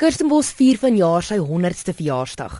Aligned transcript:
Kirstenbos 0.00 0.48
vier 0.56 0.78
vanjaar 0.80 1.20
sy 1.20 1.36
100ste 1.36 1.92
verjaarsdag. 1.92 2.54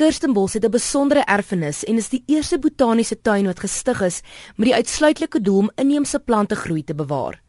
Kirstenbos 0.00 0.54
het 0.56 0.64
'n 0.64 0.72
besondere 0.72 1.24
erfenis 1.28 1.84
en 1.84 1.96
is 1.96 2.08
die 2.08 2.22
eerste 2.26 2.58
botaniese 2.58 3.20
tuin 3.20 3.44
wat 3.46 3.60
gestig 3.60 4.00
is 4.00 4.22
met 4.56 4.68
die 4.68 4.74
uitsluitlike 4.74 5.40
doel 5.42 5.58
om 5.58 5.70
inheemse 5.76 6.18
plante 6.18 6.56
groei 6.56 6.84
te 6.84 6.94
bewaar. 6.94 7.42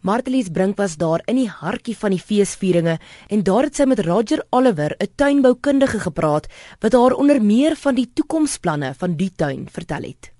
Martelies 0.00 0.50
Brink 0.50 0.76
was 0.76 0.96
daar 0.96 1.22
in 1.26 1.36
die 1.36 1.48
hartjie 1.48 1.96
van 1.96 2.10
die 2.10 2.18
feesvieringe 2.18 2.98
en 3.28 3.42
daar 3.42 3.62
het 3.62 3.76
sy 3.76 3.84
met 3.84 4.00
Roger 4.00 4.42
Oliver, 4.50 4.96
'n 4.98 5.12
tuinboukundige 5.14 6.00
gepraat 6.00 6.48
wat 6.80 6.92
haar 6.92 7.14
onder 7.14 7.40
meer 7.42 7.76
van 7.76 7.94
die 7.94 8.10
toekomsplanne 8.14 8.94
van 8.94 9.16
die 9.16 9.32
tuin 9.36 9.68
vertel 9.70 10.02
het. 10.02 10.32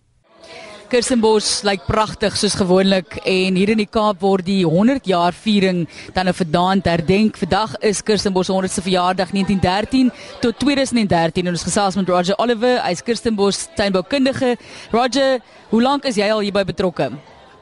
Kirstenbos 0.89 1.67
lyk 1.69 1.83
pragtig 1.85 2.33
soos 2.41 2.55
gewoonlik 2.57 3.19
en 3.29 3.59
hier 3.61 3.75
in 3.75 3.83
die 3.83 3.91
Kaap 3.93 4.23
word 4.25 4.47
die 4.47 4.63
100 4.65 5.05
jaar 5.05 5.37
viering 5.37 5.83
dan 6.17 6.29
'n 6.29 6.33
verdaan 6.33 6.81
herdenk. 6.83 7.37
Vandag 7.37 7.77
is 7.83 8.01
Kirstenbos 8.01 8.49
100ste 8.49 8.81
verjaardag 8.81 9.29
1913 9.31 10.11
tot 10.41 10.59
2013 10.59 11.47
en 11.47 11.53
ons 11.53 11.63
gesels 11.63 11.95
met 11.95 12.09
Roger 12.09 12.39
Oliver, 12.39 12.81
hy's 12.83 13.03
Kirstenbos 13.03 13.69
tuinboukundige. 13.77 14.57
Roger, 14.91 15.41
hoe 15.69 15.83
lank 15.83 16.05
is 16.05 16.17
jy 16.17 16.31
al 16.31 16.41
hierby 16.41 16.65
betrokke? 16.65 17.13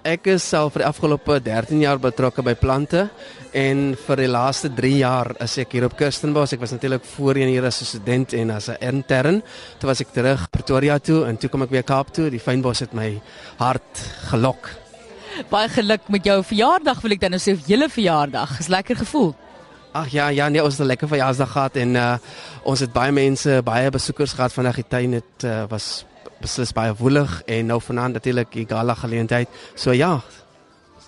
Ek 0.07 0.29
is 0.31 0.45
self 0.47 0.77
vir 0.77 0.85
die 0.85 0.87
afgelope 0.87 1.41
13 1.43 1.81
jaar 1.83 1.99
betrokke 1.99 2.39
by 2.47 2.53
plante 2.55 3.09
en 3.59 3.81
vir 3.99 4.21
die 4.21 4.29
laaste 4.31 4.69
3 4.71 4.91
jaar 5.01 5.33
is 5.43 5.57
ek 5.59 5.73
hier 5.75 5.89
op 5.89 5.97
Kirstenbosch. 5.99 6.53
Ek 6.55 6.63
was 6.63 6.71
natuurlik 6.77 7.03
voorheen 7.17 7.51
hier 7.51 7.67
as 7.67 7.81
'n 7.83 7.91
student 7.91 8.33
en 8.33 8.53
as 8.55 8.69
'n 8.69 8.79
intern. 8.81 9.43
Toe 9.81 9.89
was 9.91 10.01
ek 10.01 10.15
terug 10.15 10.47
Pretoria 10.51 10.99
toe 11.01 11.27
en 11.27 11.37
toe 11.37 11.51
kom 11.51 11.63
ek 11.63 11.71
weer 11.71 11.83
Kaap 11.83 12.15
toe. 12.15 12.31
Die 12.31 12.39
fynbos 12.39 12.81
het 12.81 12.95
my 12.95 13.21
hart 13.59 13.99
gelok. 14.31 14.71
Baie 15.51 15.69
geluk 15.69 16.09
met 16.09 16.25
jou 16.25 16.41
verjaardag 16.45 17.01
wil 17.03 17.11
ek 17.11 17.21
dan 17.21 17.31
nou 17.31 17.41
sê, 17.41 17.59
julle 17.67 17.89
verjaardag. 17.89 18.61
Is 18.61 18.69
lekker 18.69 18.97
gevoel. 18.97 19.35
Ag 19.97 20.11
ja, 20.13 20.29
ja, 20.29 20.49
nee, 20.49 20.63
ons 20.63 20.77
het 20.77 20.85
'n 20.85 20.93
lekker 20.93 21.09
verjaarsdag 21.09 21.51
gehad 21.53 21.77
en 21.77 21.95
uh, 21.95 22.17
ons 22.63 22.81
het 22.81 22.93
baie 22.93 23.13
mense, 23.13 23.61
baie 23.65 23.91
besoekers 23.91 24.33
gehad 24.33 24.53
vandag. 24.53 24.75
Die 24.75 24.89
tuin 24.89 25.13
het 25.13 25.45
uh, 25.45 25.65
was 25.69 26.05
beslis 26.41 26.73
baie 26.73 26.93
woelig 26.95 27.43
en 27.47 27.67
nou 27.67 27.81
vanaand 27.81 28.13
natuurlik 28.13 28.53
die 28.53 28.67
gala 28.69 28.95
geleentheid. 28.95 29.49
So 29.75 29.93
ja. 29.93 30.21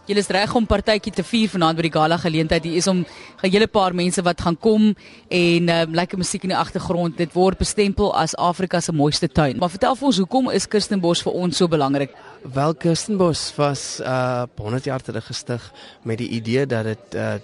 Julle 0.08 0.20
is 0.20 0.30
reg 0.32 0.54
om 0.54 0.66
partytjie 0.66 1.12
te 1.12 1.22
vier 1.22 1.50
vanaand 1.52 1.76
by 1.76 1.82
die 1.82 1.92
gala 1.92 2.16
geleentheid. 2.16 2.64
Hier 2.64 2.76
is 2.80 2.86
om 2.86 3.04
'n 3.42 3.50
hele 3.50 3.66
paar 3.66 3.94
mense 3.94 4.22
wat 4.22 4.40
gaan 4.40 4.56
kom 4.56 4.96
en 5.28 5.68
um, 5.68 5.94
lekker 5.94 6.18
musiek 6.18 6.42
in 6.42 6.48
die 6.48 6.56
agtergrond. 6.56 7.16
Dit 7.16 7.32
word 7.32 7.58
bestempel 7.58 8.16
as 8.16 8.36
Afrika 8.36 8.80
se 8.80 8.92
mooiste 8.92 9.28
tuin. 9.28 9.58
Maar 9.58 9.70
vertel 9.70 9.96
vir 9.96 10.06
ons, 10.06 10.16
hoekom 10.16 10.50
is 10.50 10.66
Kirstenbosch 10.66 11.22
vir 11.22 11.32
ons 11.32 11.56
so 11.56 11.68
belangrik? 11.68 12.10
Wel 12.42 12.74
Kirstenbosch 12.74 13.52
was 13.56 14.00
uh 14.00 14.46
100 14.56 14.84
jaar 14.84 15.00
terug 15.00 15.26
gestig 15.26 15.72
met 16.02 16.18
die 16.18 16.28
idee 16.28 16.66
dat 16.66 16.84
dit 16.84 17.14
uh 17.14 17.34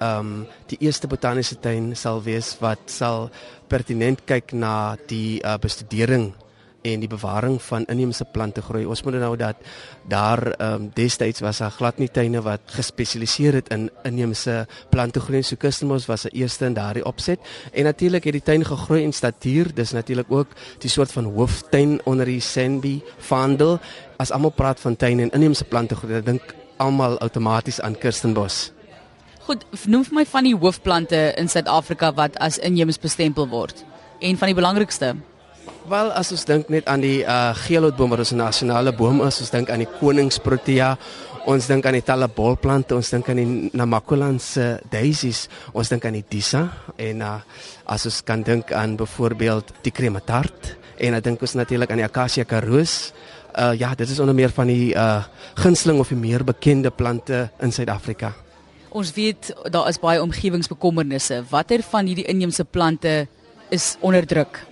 um 0.00 0.46
die 0.66 0.78
eerste 0.80 1.06
botaniese 1.06 1.60
tuin 1.60 1.96
sal 1.96 2.22
wees 2.22 2.56
wat 2.60 2.78
sal 2.86 3.30
pertinent 3.68 4.24
kyk 4.26 4.52
na 4.52 4.96
die 5.08 5.40
uh, 5.42 5.56
bestudering 5.58 6.32
en 6.92 7.02
die 7.02 7.10
bewaring 7.10 7.58
van 7.62 7.86
inheemse 7.90 8.24
plante 8.32 8.62
groei. 8.62 8.84
Ons 8.86 9.02
moet 9.06 9.18
nou 9.20 9.34
dat 9.38 9.56
daar 10.08 10.42
ehm 10.52 10.74
um, 10.74 10.90
destyds 10.94 11.40
was 11.40 11.58
daar 11.58 11.74
glad 11.74 11.98
nie 11.98 12.08
tuine 12.08 12.42
wat 12.42 12.60
gespesialiseer 12.78 13.58
het 13.60 13.68
in 13.74 13.88
inheemse 14.04 14.66
plante 14.90 15.20
groei. 15.20 15.42
So 15.42 15.56
Kirstenbos 15.56 16.06
was 16.06 16.24
'n 16.24 16.36
eerste 16.36 16.64
in 16.64 16.74
daardie 16.74 17.04
opset. 17.04 17.40
En 17.72 17.84
natuurlik 17.84 18.24
het 18.24 18.32
die 18.32 18.42
tuin 18.42 18.64
gegroei 18.64 19.02
in 19.02 19.12
statuur. 19.12 19.74
Dis 19.74 19.92
natuurlik 19.92 20.26
ook 20.28 20.48
die 20.78 20.90
soort 20.90 21.12
van 21.12 21.24
hooftuin 21.24 22.00
onder 22.04 22.26
die 22.26 22.40
Senbi 22.40 23.02
Vandel. 23.18 23.78
As 24.16 24.30
almal 24.30 24.50
praat 24.50 24.80
van 24.80 24.96
tuine 24.96 25.22
en 25.22 25.30
inheemse 25.30 25.64
plante 25.64 25.94
groei, 25.94 26.12
dan 26.12 26.24
dink 26.24 26.54
almal 26.76 27.18
outomaties 27.18 27.80
aan 27.80 27.98
Kirstenbos. 27.98 28.75
Goed, 29.46 29.62
noem 29.86 30.02
vir 30.02 30.14
my 30.14 30.24
van 30.26 30.42
die 30.42 30.56
hoofplante 30.58 31.18
in 31.38 31.46
Suid-Afrika 31.46 32.10
wat 32.18 32.34
as 32.42 32.58
inheems 32.58 32.98
bestempel 32.98 33.46
word. 33.46 33.84
En 34.18 34.38
van 34.40 34.50
die 34.50 34.58
belangrikste 34.58 35.14
Wel 35.86 36.08
as 36.18 36.32
ons 36.34 36.42
dink 36.48 36.70
net 36.70 36.88
aan 36.90 37.02
die 37.02 37.20
uh 37.22 37.52
geelhoutboom 37.54 38.10
wat 38.10 38.24
ons 38.24 38.32
'n 38.32 38.42
nasionale 38.42 38.92
boom 38.92 39.20
is, 39.22 39.38
ons 39.40 39.50
dink 39.50 39.70
aan 39.70 39.84
die 39.84 39.92
koningsprotea, 40.00 40.96
ons 41.46 41.66
dink 41.66 41.86
aan 41.86 41.94
die 41.94 42.02
talle 42.02 42.26
bolplante, 42.28 42.94
ons 42.94 43.10
dink 43.10 43.28
aan 43.28 43.36
die 43.36 43.70
Namakolandse 43.72 44.80
daisies, 44.90 45.48
ons 45.72 45.88
dink 45.88 46.04
aan 46.04 46.18
die 46.18 46.24
disa 46.28 46.68
en 46.98 47.22
uh 47.22 47.38
as 47.86 48.06
ons 48.06 48.22
kan 48.24 48.42
dink 48.42 48.72
aan 48.72 48.96
byvoorbeeld 48.96 49.72
die 49.82 49.92
krematart 49.92 50.76
en 50.98 51.14
ek 51.14 51.22
dink 51.22 51.42
ons 51.42 51.54
natuurlik 51.54 51.90
aan 51.90 52.02
die 52.02 52.10
akasia 52.10 52.44
karoos. 52.44 53.12
Uh 53.54 53.78
ja, 53.78 53.94
dit 53.94 54.10
is 54.10 54.18
onder 54.18 54.34
meer 54.34 54.50
van 54.50 54.66
die 54.66 54.94
uh 54.94 55.22
gunsteling 55.54 56.00
of 56.00 56.08
die 56.08 56.18
meer 56.18 56.44
bekende 56.44 56.90
plante 56.90 57.50
in 57.60 57.72
Suid-Afrika. 57.72 58.45
Ons 58.96 59.10
weet 59.12 59.50
daar 59.68 59.90
is 59.90 59.98
baie 60.00 60.22
omgewingsbekommernisse. 60.24 61.42
Watter 61.50 61.82
van 61.84 62.06
hierdie 62.08 62.24
inheemse 62.32 62.64
plante 62.64 63.26
is 63.68 63.96
onderdruk? 64.00 64.62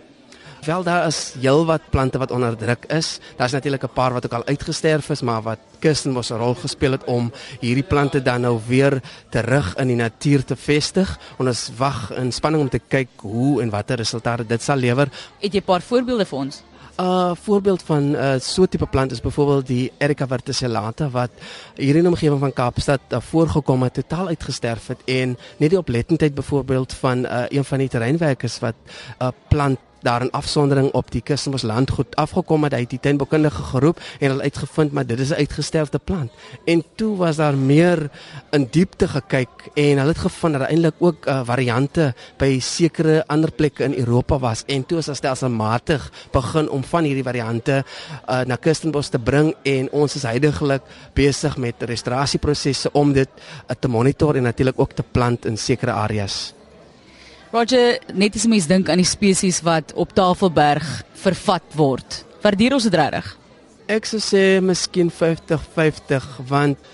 Wel 0.64 0.84
daar 0.86 1.04
is 1.10 1.34
heelwat 1.36 1.90
plante 1.92 2.18
wat 2.18 2.30
onder 2.32 2.56
druk 2.56 2.86
is. 2.88 3.18
Daar's 3.36 3.52
natuurlik 3.52 3.84
'n 3.84 3.92
paar 3.92 4.12
wat 4.12 4.24
ook 4.24 4.32
al 4.32 4.46
uitgesterf 4.46 5.10
is, 5.10 5.20
maar 5.20 5.42
wat 5.42 5.58
Kirstenbos 5.78 6.30
'n 6.30 6.40
rol 6.40 6.54
gespeel 6.54 6.92
het 6.92 7.04
om 7.04 7.32
hierdie 7.60 7.84
plante 7.84 8.22
dan 8.22 8.40
nou 8.40 8.60
weer 8.66 9.02
terug 9.28 9.74
in 9.76 9.86
die 9.86 9.96
natuur 9.96 10.44
te 10.44 10.56
vestig. 10.56 11.18
Ons 11.36 11.70
wag 11.76 12.12
in 12.12 12.32
spanning 12.32 12.62
om 12.62 12.68
te 12.68 12.80
kyk 12.88 13.08
hoe 13.16 13.62
en 13.62 13.70
watter 13.70 13.96
resultate 13.96 14.46
dit 14.46 14.62
sal 14.62 14.76
lewer. 14.76 15.08
Het 15.40 15.52
jy 15.52 15.60
'n 15.60 15.64
paar 15.64 15.82
voorbeelde 15.82 16.24
vir 16.24 16.38
ons? 16.38 16.62
'n 16.96 17.02
uh, 17.02 17.30
Voorbeeld 17.34 17.82
van 17.82 18.10
'n 18.10 18.14
uh, 18.14 18.38
so 18.38 18.66
tipe 18.66 18.86
plant 18.86 19.12
is 19.12 19.20
byvoorbeeld 19.20 19.66
die 19.66 19.92
Erica 19.98 20.26
verticillata 20.26 21.10
wat 21.10 21.30
hier 21.74 21.94
in 21.96 22.00
die 22.00 22.10
omgewing 22.10 22.40
van 22.40 22.52
Kaapstad 22.52 23.00
uh, 23.08 23.20
voorgekom 23.20 23.82
het, 23.82 23.94
totaal 23.94 24.26
uitgesterf 24.26 24.86
het 24.86 25.00
en 25.04 25.38
net 25.56 25.70
die 25.70 25.78
oplettendheid 25.78 26.34
byvoorbeeld 26.34 26.92
van 26.92 27.24
uh, 27.24 27.42
een 27.48 27.64
van 27.64 27.78
die 27.78 27.88
terreinwerkers 27.88 28.58
wat 28.58 28.74
'n 29.18 29.24
uh, 29.24 29.28
plant 29.48 29.78
daar 30.04 30.22
in 30.22 30.30
afsondering 30.30 30.90
op 30.92 31.10
die 31.10 31.22
kus 31.24 31.46
in 31.46 31.56
ons 31.56 31.64
landgoed 31.66 32.16
afgekom 32.20 32.66
het. 32.66 32.76
Hy 32.76 32.84
het 32.84 32.92
die 32.94 33.00
tuinboukundige 33.00 33.62
geroep 33.72 34.00
en 34.20 34.30
hulle 34.30 34.48
uitgevind 34.48 34.92
maar 34.92 35.06
dit 35.06 35.20
is 35.20 35.30
'n 35.30 35.40
uitgesterfde 35.42 35.98
plant. 35.98 36.30
En 36.64 36.84
toe 36.94 37.16
was 37.16 37.36
daar 37.36 37.56
meer 37.56 38.10
in 38.50 38.68
diepte 38.70 39.08
gekyk 39.08 39.70
en 39.74 39.98
hulle 39.98 40.12
het 40.12 40.18
gevind 40.18 40.52
dat 40.52 40.62
daar 40.62 40.70
eintlik 40.70 40.94
ook 40.98 41.26
uh, 41.26 41.40
variante 41.44 42.14
by 42.36 42.58
sekere 42.60 43.24
ander 43.26 43.50
plekke 43.52 43.84
in 43.84 43.94
Europa 43.94 44.38
was 44.38 44.62
en 44.66 44.86
toe 44.86 44.98
is 44.98 45.06
daar 45.06 45.16
stelselmatig 45.16 46.12
begin 46.32 46.70
om 46.70 46.84
van 46.84 47.04
hierdie 47.04 47.24
variante 47.24 47.84
uh, 48.28 48.40
na 48.40 48.56
Kirstenbosch 48.56 49.10
te 49.10 49.18
bring 49.18 49.54
en 49.62 49.90
ons 49.90 50.14
is 50.14 50.22
heidaglik 50.22 50.82
besig 51.14 51.56
met 51.56 51.74
restaurasieprosesse 51.78 52.92
om 52.92 53.12
dit 53.12 53.28
uh, 53.28 53.76
te 53.78 53.88
monitor 53.88 54.36
en 54.36 54.42
natuurlik 54.42 54.78
ook 54.78 54.92
te 54.92 55.02
plant 55.02 55.46
in 55.46 55.56
sekere 55.56 55.92
areas. 55.92 56.54
Roger, 57.54 58.00
net 58.10 58.34
as 58.34 58.48
mens 58.50 58.64
dink 58.66 58.88
aan 58.90 58.98
die 58.98 59.06
spesies 59.06 59.60
wat 59.62 59.92
op 59.94 60.10
Tafelberg 60.10 60.82
vervat 61.22 61.76
word. 61.78 62.16
Waardeer 62.42 62.74
ons 62.74 62.86
dit 62.88 62.94
regtig? 62.98 63.28
Ek 63.94 64.08
sou 64.10 64.18
sê 64.18 64.40
miskien 64.58 65.06
50-50 65.06 66.24
want 66.48 66.88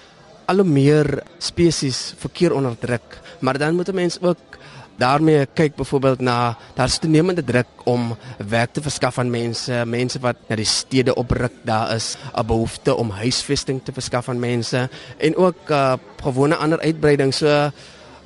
al 0.53 0.61
hoe 0.61 0.67
meer 0.69 1.09
spesies 1.41 2.11
verkeer 2.21 2.53
onder 2.53 2.75
druk, 2.77 3.17
maar 3.41 3.57
dan 3.57 3.79
moet 3.79 3.89
'n 3.89 3.95
mens 3.97 4.21
ook 4.21 4.59
daarmee 4.99 5.47
kyk 5.57 5.77
byvoorbeeld 5.77 6.21
na 6.21 6.59
daar's 6.77 6.99
toenemende 6.99 7.45
druk 7.45 7.71
om 7.85 8.13
werk 8.37 8.73
te 8.73 8.83
verskaf 8.83 9.19
aan 9.19 9.31
mense, 9.31 9.85
mense 9.87 10.21
wat 10.21 10.37
na 10.49 10.57
die 10.57 10.69
stede 10.69 11.15
opruk, 11.15 11.53
daar 11.65 11.95
is 11.97 12.19
'n 12.37 12.47
behoefte 12.47 12.95
om 12.95 13.11
huisvesting 13.11 13.81
te 13.85 13.93
verskaf 13.93 14.29
aan 14.29 14.41
mense 14.41 14.91
en 15.19 15.37
ook 15.37 15.71
uh, 15.71 15.97
gewone 16.23 16.57
ander 16.57 16.81
uitbreiding. 16.81 17.33
So 17.35 17.73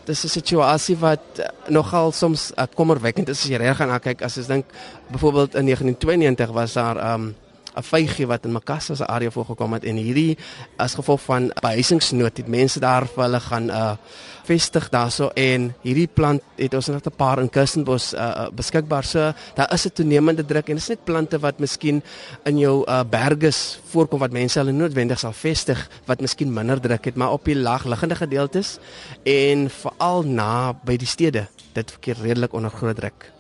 dis 0.07 0.25
'n 0.25 0.29
situasie 0.29 0.97
wat 0.99 1.25
uh, 1.39 1.47
nogal 1.69 2.13
soms 2.13 2.53
uh, 2.57 2.65
kommerwekkend 2.75 3.29
is 3.29 3.43
as 3.43 3.49
jy 3.51 3.57
reg 3.57 3.77
gaan 3.77 4.01
kyk. 4.01 4.23
As 4.23 4.37
jy 4.37 4.47
dink 4.47 4.67
byvoorbeeld 5.11 5.55
in 5.55 5.65
1992 5.65 6.53
was 6.53 6.73
daar 6.73 7.15
um, 7.15 7.35
'n 7.77 7.83
vygie 7.83 8.27
wat 8.27 8.45
in 8.45 8.53
Makassar 8.53 8.97
se 8.97 9.07
area 9.07 9.31
voorgekom 9.31 9.73
het 9.73 9.85
en 9.85 9.97
hierdie 9.97 10.37
as 10.79 10.95
gevolg 10.95 11.21
van 11.27 11.51
behuisingsnood 11.61 12.37
het 12.37 12.49
mense 12.49 12.81
daar 12.81 13.07
vir 13.07 13.23
hulle 13.25 13.41
gaan 13.41 13.71
uh 13.71 13.97
vestig 14.45 14.91
daarso 14.93 15.31
en 15.41 15.71
hierdie 15.81 16.07
plant 16.07 16.43
het 16.59 16.75
ons 16.75 16.89
net 16.89 17.07
'n 17.07 17.17
paar 17.17 17.41
in 17.41 17.49
Kirstenbos 17.49 18.13
uh 18.15 18.49
beskikbaar 18.53 19.05
so 19.05 19.33
daar 19.55 19.73
is 19.73 19.87
'n 19.87 19.93
toenemende 19.93 20.45
druk 20.45 20.69
en 20.69 20.75
dit 20.75 20.83
is 20.83 20.89
net 20.89 21.05
plante 21.05 21.39
wat 21.39 21.59
miskien 21.59 22.03
in 22.45 22.59
jou 22.59 22.85
uh 22.87 23.03
berges 23.05 23.81
voorkom 23.93 24.21
wat 24.21 24.33
mense 24.33 24.59
hulle 24.59 24.73
noodwendig 24.73 25.19
sal 25.19 25.33
vestig 25.33 25.89
wat 26.07 26.21
miskien 26.21 26.53
minder 26.53 26.81
druk 26.81 27.05
het 27.05 27.17
maar 27.17 27.33
op 27.33 27.45
die 27.45 27.57
laagliggende 27.57 28.15
gedeeltes 28.15 28.79
en 29.25 29.71
veral 29.71 30.23
na 30.23 30.73
by 30.85 30.97
die 30.97 31.09
stede 31.09 31.49
dit 31.73 31.91
verkeer 31.91 32.17
redelik 32.23 32.53
onder 32.53 32.71
groot 32.71 32.97
druk 32.97 33.35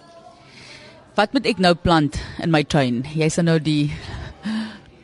Wat 1.14 1.30
moet 1.30 1.44
ek 1.46 1.60
nou 1.62 1.76
plant 1.78 2.16
in 2.42 2.50
my 2.50 2.64
tuin? 2.66 3.04
Jy's 3.14 3.36
nou 3.38 3.60
die 3.62 3.92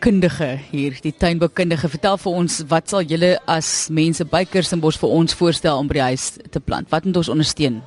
kundige 0.01 0.59
hier, 0.71 0.97
die 1.05 1.13
tuinboukundige. 1.13 1.91
Vertel 1.93 2.19
vir 2.23 2.37
ons, 2.41 2.61
wat 2.71 2.91
sal 2.91 3.05
julle 3.07 3.35
as 3.51 3.89
mense 3.93 4.25
by 4.29 4.43
Kirstenbosch 4.49 4.99
vir 5.01 5.13
ons 5.21 5.37
voorstel 5.37 5.81
om 5.81 5.91
by 5.91 5.99
die 5.99 6.07
huis 6.11 6.27
te 6.53 6.63
plant? 6.65 6.89
Wat 6.93 7.07
moet 7.07 7.21
ons 7.21 7.31
ondersteun? 7.33 7.81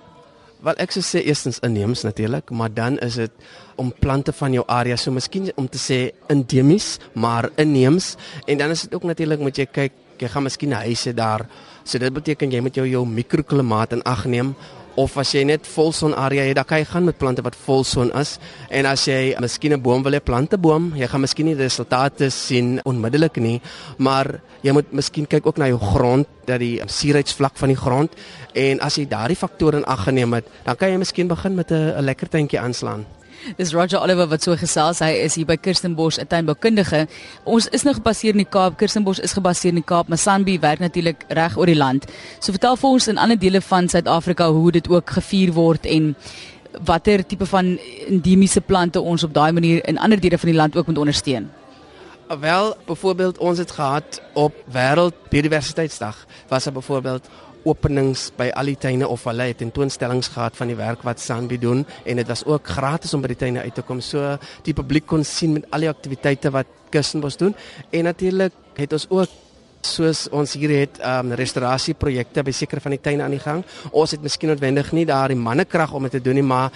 Wel 0.64 0.78
ek 0.80 0.94
sou 0.96 1.02
sê 1.04 1.24
eerstens 1.28 1.60
inheems 1.66 2.06
natuurlik, 2.08 2.54
maar 2.56 2.72
dan 2.72 2.96
is 3.04 3.18
dit 3.20 3.50
om 3.82 3.90
plante 3.92 4.32
van 4.38 4.54
jou 4.56 4.64
area, 4.72 4.96
so 4.96 5.12
miskien 5.12 5.50
om 5.60 5.68
te 5.68 5.82
sê 5.82 5.98
endemies, 6.32 7.02
maar 7.20 7.50
inheems 7.60 8.14
en 8.48 8.62
dan 8.62 8.72
is 8.72 8.86
dit 8.86 8.96
ook 8.96 9.10
natuurlik 9.10 9.44
moet 9.44 9.60
jy 9.60 9.66
kyk, 9.68 9.98
jy 10.22 10.30
gaan 10.32 10.46
miskien 10.48 10.78
huise 10.78 11.12
daar. 11.18 11.44
So 11.84 12.00
dit 12.00 12.14
beteken 12.16 12.54
jy 12.54 12.62
moet 12.64 12.80
jou 12.80 12.86
jou 12.88 13.04
mikroklimaat 13.10 13.98
in 13.98 14.06
ag 14.08 14.24
neem 14.30 14.54
of 14.96 15.18
as 15.18 15.32
jy 15.34 15.44
net 15.44 15.68
volson 15.68 16.14
area 16.14 16.44
het, 16.46 16.56
dan 16.56 16.68
kan 16.70 16.82
jy 16.82 16.86
gaan 16.86 17.08
met 17.08 17.18
plante 17.18 17.42
wat 17.46 17.56
volson 17.66 18.12
is. 18.20 18.38
En 18.70 18.86
as 18.86 19.08
jy 19.08 19.36
miskien 19.42 19.74
'n 19.74 19.82
boom 19.82 20.04
wil 20.04 20.14
hê, 20.14 20.22
plante 20.24 20.58
boom, 20.58 20.94
jy 20.96 21.08
gaan 21.08 21.22
miskien 21.22 21.46
nie 21.46 21.56
die 21.56 21.64
resultate 21.64 22.30
sien 22.30 22.80
onmiddellik 22.86 23.38
nie, 23.38 23.62
maar 23.98 24.42
jy 24.62 24.72
moet 24.72 24.92
miskien 24.92 25.28
kyk 25.28 25.46
ook 25.46 25.58
na 25.58 25.68
jou 25.68 25.80
grond, 25.80 26.28
dat 26.46 26.60
die 26.60 26.82
suurheidsvlak 26.86 27.58
van 27.58 27.70
die 27.70 27.78
grond 27.78 28.12
en 28.54 28.80
as 28.80 28.96
jy 28.96 29.06
daardie 29.08 29.36
faktore 29.36 29.78
in 29.78 29.86
ag 29.86 30.04
geneem 30.04 30.34
het, 30.34 30.46
dan 30.66 30.76
kan 30.76 30.90
jy 30.90 30.98
miskien 30.98 31.28
begin 31.28 31.56
met 31.56 31.72
'n 31.72 32.02
lekker 32.02 32.30
tuintjie 32.30 32.60
aanslaan. 32.60 33.06
Dis 33.58 33.74
Roger 33.74 34.00
Oliver 34.00 34.28
wat 34.32 34.44
so 34.46 34.56
gesels. 34.56 35.02
Hy 35.04 35.12
is 35.26 35.36
hier 35.36 35.46
by 35.46 35.58
Kirstenbosch, 35.60 36.20
'n 36.20 36.28
tuinboukundige. 36.28 37.08
Ons 37.44 37.68
is 37.68 37.84
nou 37.84 37.94
gebaseer 37.94 38.32
in 38.32 38.44
die 38.44 38.50
Kaap. 38.50 38.78
Kirstenbosch 38.78 39.20
is 39.20 39.34
gebaseer 39.34 39.70
in 39.70 39.82
die 39.82 39.86
Kaap, 39.86 40.08
maar 40.08 40.18
Sanbi 40.18 40.60
werk 40.60 40.80
natuurlik 40.80 41.26
reg 41.28 41.58
oor 41.58 41.66
die 41.66 41.76
land. 41.76 42.06
So 42.40 42.52
vertel 42.52 42.76
vir 42.76 42.90
ons 42.90 43.08
in 43.08 43.18
ander 43.18 43.40
dele 43.40 43.62
van 43.62 43.90
Suid-Afrika 43.90 44.50
hoe 44.52 44.72
dit 44.72 44.90
ook 44.90 45.10
gevier 45.10 45.52
word 45.54 45.86
en 45.86 46.16
watter 46.82 47.26
tipe 47.26 47.46
van 47.46 47.78
endemiese 48.08 48.62
plante 48.62 49.02
ons 49.02 49.24
op 49.24 49.34
daai 49.34 49.52
manier 49.52 49.88
in 49.88 49.98
ander 49.98 50.20
dele 50.20 50.38
van 50.38 50.50
die 50.50 50.58
land 50.58 50.76
ook 50.76 50.88
moet 50.88 50.98
ondersteun. 50.98 51.52
Wel, 52.40 52.76
byvoorbeeld 52.86 53.38
ons 53.38 53.58
het 53.58 53.72
gehad 53.72 54.22
op 54.34 54.54
Wêreld 54.72 55.30
Biodiversiteitsdag 55.30 56.26
was 56.48 56.64
daar 56.64 56.74
byvoorbeeld 56.74 57.30
openings 57.70 58.30
by 58.38 58.50
al 58.56 58.72
die 58.72 58.78
tuine 58.80 59.08
of 59.08 59.24
hulle 59.30 59.50
het 59.52 59.62
tentoonstellings 59.62 60.32
gehad 60.34 60.58
van 60.60 60.72
die 60.72 60.78
werk 60.80 61.04
wat 61.08 61.22
Sanbi 61.24 61.60
doen 61.60 61.86
en 62.06 62.20
dit 62.22 62.28
was 62.28 62.46
ook 62.46 62.68
gratis 62.68 63.14
om 63.14 63.24
by 63.24 63.34
die 63.34 63.40
tuine 63.46 63.64
uit 63.64 63.76
te 63.76 63.86
kom. 63.86 64.02
So 64.02 64.38
die 64.66 64.76
publiek 64.76 65.08
kon 65.10 65.24
sien 65.28 65.58
met 65.58 65.70
al 65.72 65.88
die 65.88 65.92
aktiwiteite 65.92 66.52
wat 66.54 66.70
Kussenbos 66.94 67.40
doen 67.40 67.56
en 67.92 68.10
natuurlik 68.10 68.54
het 68.78 68.94
ons 68.94 69.08
ook 69.10 69.40
soos 69.84 70.28
ons 70.32 70.54
hier 70.56 70.72
het 70.78 71.00
um 71.04 71.34
restaurasieprojekte 71.36 72.44
by 72.46 72.54
sekere 72.56 72.84
van 72.84 72.96
die 72.96 73.02
tuine 73.04 73.26
aan 73.26 73.36
die 73.36 73.44
gang. 73.44 73.64
Ons 73.92 74.16
het 74.16 74.24
miskien 74.24 74.54
noodwendig 74.54 74.92
nie 74.96 75.06
daar 75.10 75.34
die 75.34 75.40
mannekrag 75.40 75.94
om 75.94 76.08
dit 76.08 76.18
te 76.18 76.24
doen 76.24 76.40
nie, 76.40 76.48
maar 76.48 76.72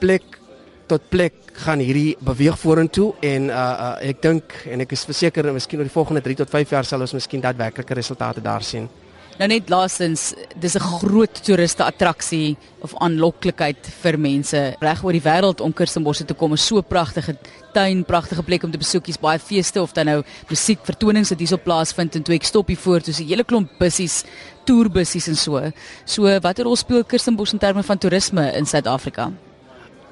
plek 0.00 0.40
tot 0.86 1.08
plek 1.10 1.34
gaan 1.64 1.80
hierdie 1.82 2.14
beweeg 2.22 2.58
vorentoe 2.60 3.08
en 3.26 3.48
uh, 3.50 3.56
uh 3.56 4.10
ek 4.10 4.22
dink 4.22 4.54
en 4.70 4.84
ek 4.84 4.92
is 4.94 5.04
verseker 5.08 5.50
miskien 5.52 5.80
oor 5.80 5.88
die 5.88 5.96
volgende 5.96 6.22
3 6.22 6.42
tot 6.44 6.52
5 6.52 6.76
jaar 6.76 6.86
sal 6.86 7.02
ons 7.02 7.16
miskien 7.16 7.42
daadwerklike 7.42 7.98
resultate 7.98 8.44
daar 8.44 8.62
sien. 8.62 8.88
Nou 9.36 9.46
net 9.52 9.68
laasens, 9.68 10.30
dis 10.56 10.74
'n 10.76 10.80
groot 10.80 11.44
toeriste 11.44 11.84
attraksie 11.84 12.56
of 12.80 12.94
aanloklikheid 13.04 13.76
vir 14.02 14.18
mense 14.18 14.76
reg 14.80 15.04
oor 15.04 15.12
die 15.12 15.20
wêreld 15.20 15.60
om 15.60 15.72
Kirstenbosse 15.72 16.24
te 16.24 16.34
kom. 16.34 16.52
'n 16.52 16.56
So 16.56 16.80
pragtige 16.80 17.36
tuin, 17.74 18.04
pragtige 18.04 18.42
plek 18.42 18.62
om 18.62 18.70
te 18.70 18.78
besoek. 18.78 19.06
Hier's 19.06 19.20
baie 19.20 19.38
feeste 19.38 19.82
of 19.82 19.92
dan 19.92 20.06
nou 20.06 20.22
musiek 20.48 20.78
vertonings 20.82 21.28
wat 21.28 21.38
hierso 21.38 21.56
plaasvind 21.56 22.14
en 22.14 22.22
toe 22.22 22.34
ek 22.34 22.44
stop 22.44 22.68
hier 22.68 22.78
voor, 22.78 23.00
dis 23.00 23.20
'n 23.20 23.28
hele 23.28 23.44
klomp 23.44 23.68
bussies, 23.78 24.24
toerbussies 24.64 25.28
en 25.28 25.36
so. 25.36 25.72
So 26.06 26.22
watter 26.40 26.64
rol 26.64 26.76
speel 26.76 27.04
Kirstenbosse 27.04 27.52
in 27.52 27.58
terme 27.58 27.82
van 27.82 27.98
toerisme 27.98 28.52
in 28.56 28.64
Suid-Afrika? 28.64 29.32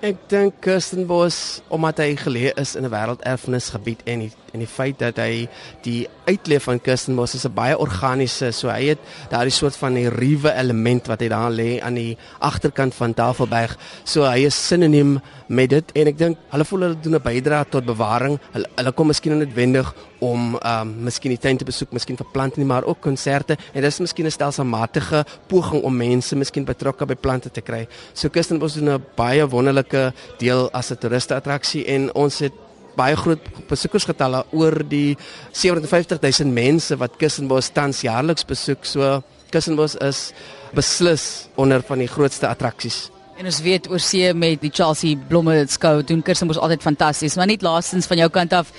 Ek 0.03 0.17
dink 0.29 0.55
Kirstenbos 0.61 1.62
omdat 1.71 1.99
hy 1.99 2.15
geleë 2.17 2.59
is 2.61 2.75
in 2.76 2.85
'n 2.85 2.91
wêrelderfenisgebied 2.91 4.00
en 4.05 4.19
die, 4.19 4.32
en 4.54 4.62
die 4.62 4.70
feit 4.70 5.00
dat 5.02 5.18
hy 5.18 5.46
die 5.84 6.04
uitleef 6.28 6.68
van 6.68 6.80
Kirstenbos 6.80 7.34
is 7.34 7.44
'n 7.44 7.54
baie 7.54 7.76
organiese, 7.78 8.52
so 8.52 8.68
hy 8.68 8.94
het 8.94 8.98
daardie 9.30 9.52
soort 9.52 9.76
van 9.76 9.94
die 9.94 10.08
ruwe 10.08 10.52
element 10.54 11.06
wat 11.06 11.20
hy 11.20 11.28
daar 11.28 11.50
lê 11.50 11.80
aan 11.82 11.94
die 11.94 12.16
agterkant 12.38 12.94
van 12.94 13.14
Tafelberg. 13.14 13.76
So 14.04 14.22
hy 14.22 14.46
is 14.46 14.66
sinoniem 14.68 15.20
met 15.48 15.70
dit 15.70 15.92
en 15.94 16.06
ek 16.06 16.18
dink 16.18 16.38
hulle 16.50 16.64
voel 16.64 16.80
hulle 16.80 17.00
doen 17.00 17.14
'n 17.14 17.22
bydrae 17.22 17.68
tot 17.68 17.84
bewaring. 17.84 18.38
Hulle, 18.52 18.66
hulle 18.76 18.92
kom 18.92 19.06
miskien 19.06 19.38
noodwendig 19.38 19.94
om 20.20 20.56
ehm 20.56 20.80
um, 20.80 21.04
miskien 21.04 21.30
die 21.30 21.38
tuin 21.38 21.56
te 21.56 21.64
besoek, 21.64 21.92
miskien 21.92 22.16
vir 22.16 22.26
plante 22.32 22.58
nie, 22.58 22.66
maar 22.66 22.84
ook 22.84 23.00
konserte 23.00 23.56
en 23.74 23.82
dit 23.82 23.92
is 23.92 24.00
miskien 24.00 24.26
'n 24.26 24.30
stelselmatige 24.30 25.24
poging 25.46 25.82
om 25.82 25.96
mense 25.96 26.36
miskien 26.36 26.64
betrokke 26.64 27.06
by 27.06 27.14
plante 27.14 27.50
te 27.50 27.60
kry. 27.60 27.88
So 28.14 28.28
Kirstenbos 28.28 28.74
doen 28.74 28.90
'n 28.90 29.04
baie 29.16 29.46
wonderlike 29.48 30.12
deel 30.38 30.70
as 30.72 30.90
'n 30.90 30.96
toeriste 30.96 31.34
attraksie 31.34 31.84
en 31.84 32.14
ons 32.14 32.38
het 32.38 32.52
baie 32.96 33.17
groot 33.17 33.49
besoekersgetalle 33.69 34.44
oor 34.52 34.82
die 34.88 35.17
750 35.52 36.20
000 36.23 36.52
mense 36.55 36.99
wat 37.00 37.17
Kirstenbos 37.20 37.73
tans 37.75 38.02
jaarliks 38.06 38.46
besoek. 38.49 38.85
So 38.87 39.23
Kirstenbos 39.50 39.96
is 40.02 40.32
beslis 40.75 41.49
onder 41.55 41.82
van 41.87 42.02
die 42.02 42.11
grootste 42.11 42.49
attraksies. 42.49 43.08
En 43.35 43.49
ons 43.50 43.56
weet 43.64 43.88
oor 43.91 43.99
see 43.99 44.29
met 44.38 44.61
die 44.62 44.70
Chelsea 44.70 45.19
blomme 45.29 45.56
skou 45.70 45.96
doen 46.06 46.23
Kirstenbosch 46.23 46.61
altyd 46.62 46.85
fantasties. 46.87 47.35
Maar 47.35 47.50
net 47.50 47.64
laastens 47.67 48.06
van 48.06 48.20
jou 48.23 48.29
kant 48.31 48.52
af, 48.55 48.70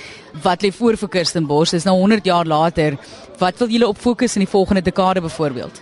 wat 0.43 0.63
lê 0.63 0.71
voor 0.71 0.95
vir 1.01 1.11
Kirstenbosch? 1.17 1.75
Dis 1.75 1.87
nou 1.87 1.97
100 1.99 2.25
jaar 2.25 2.47
later. 2.47 2.95
Wat 3.39 3.59
wil 3.59 3.75
julle 3.75 3.91
op 3.91 3.99
fokus 3.99 4.37
in 4.39 4.45
die 4.45 4.51
volgende 4.51 4.81
dekade 4.81 5.21
byvoorbeeld? 5.21 5.81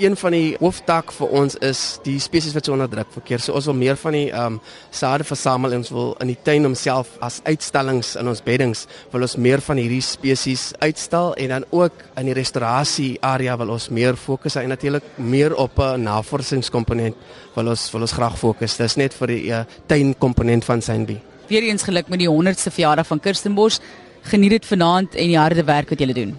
Een 0.00 0.16
van 0.16 0.32
die 0.32 0.56
hooftaak 0.58 1.12
vir 1.12 1.32
ons 1.36 1.56
is 1.66 1.80
die 2.04 2.16
spesies 2.22 2.54
wat 2.56 2.66
so 2.66 2.72
onder 2.72 2.88
druk 2.90 3.10
verkeer. 3.12 3.42
So 3.42 3.52
ons 3.58 3.68
wil 3.68 3.76
meer 3.76 3.98
van 4.00 4.16
die 4.16 4.26
ehm 4.30 4.56
um, 4.56 4.58
sade 4.90 5.24
versamel 5.24 5.72
en 5.72 5.82
ons 5.84 5.92
wil 5.94 6.14
in 6.24 6.32
die 6.32 6.38
tuin 6.44 6.64
homself 6.64 7.12
as 7.20 7.40
uitstallings 7.44 8.14
in 8.16 8.28
ons 8.28 8.42
beddings 8.42 8.86
wil 9.12 9.22
ons 9.26 9.36
meer 9.36 9.60
van 9.60 9.78
hierdie 9.80 10.02
spesies 10.04 10.70
uitstal 10.80 11.34
en 11.34 11.54
dan 11.54 11.66
ook 11.70 12.02
in 12.20 12.30
die 12.30 12.36
restaurasie 12.36 13.18
area 13.20 13.56
wil 13.60 13.76
ons 13.76 13.88
meer 13.88 14.16
fokus 14.16 14.56
en 14.56 14.68
natuurlik 14.68 15.04
meer 15.16 15.54
op 15.54 15.78
'n 15.78 16.02
navorsingskomponent 16.02 17.16
wil 17.54 17.68
ons 17.68 17.90
wil 17.92 18.00
ons 18.00 18.12
graag 18.12 18.38
fokus. 18.38 18.76
Dis 18.76 18.96
net 18.96 19.14
vir 19.14 19.26
die 19.26 19.50
uh, 19.50 19.64
tuin 19.86 20.14
komponent 20.18 20.64
van 20.64 20.82
Synbie. 20.82 21.20
Weereens 21.48 21.82
geluk 21.82 22.08
met 22.08 22.18
die 22.18 22.28
100ste 22.28 22.70
verjaardag 22.70 23.06
van 23.06 23.20
Kirstenbosch. 23.20 23.80
Geniet 24.22 24.50
dit 24.50 24.66
vanaand 24.66 25.14
en 25.14 25.26
die 25.26 25.38
harde 25.38 25.64
werk 25.64 25.88
wat 25.88 25.98
julle 25.98 26.14
doen. 26.14 26.38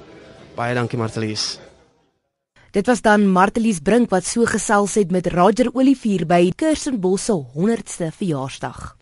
Baie 0.56 0.74
dankie 0.74 0.98
Martelies. 0.98 1.60
Dit 2.72 2.88
was 2.88 3.02
dan 3.02 3.28
Martelies 3.28 3.80
Brink 3.84 4.10
wat 4.10 4.24
so 4.24 4.46
gesels 4.48 4.94
het 4.96 5.12
met 5.12 5.28
Roger 5.28 5.68
Olivier 5.76 6.24
by 6.26 6.54
Kirstenbosse 6.56 7.36
100ste 7.52 8.08
verjaarsdag. 8.16 9.01